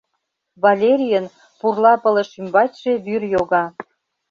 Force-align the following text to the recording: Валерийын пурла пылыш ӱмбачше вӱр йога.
Валерийын 0.63 1.25
пурла 1.59 1.93
пылыш 2.03 2.29
ӱмбачше 2.39 2.91
вӱр 3.05 3.23
йога. 3.33 3.63